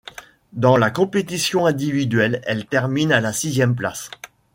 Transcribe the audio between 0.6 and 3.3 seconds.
la compétition individuelle, elle termine à